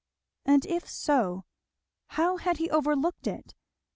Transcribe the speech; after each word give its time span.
and 0.45 0.65
if 0.65 0.89
so, 0.89 1.45
how 2.17 2.37
had 2.37 2.57
he 2.57 2.71
overlooked 2.71 3.27
it? 3.27 3.53